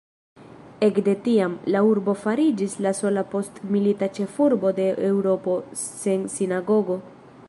Ekde 0.85 1.13
tiam, 1.25 1.57
la 1.75 1.81
urbo 1.89 2.15
fariĝis 2.21 2.73
la 2.87 2.93
sola 3.01 3.25
postmilita 3.35 4.09
ĉefurbo 4.19 4.75
de 4.83 4.89
Eŭropo 5.11 5.59
sen 5.85 6.29
sinagogo. 6.39 6.99